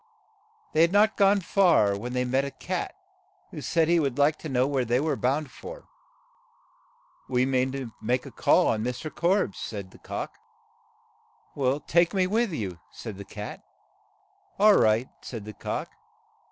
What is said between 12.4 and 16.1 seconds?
you," said the cat. "All right," said the cock.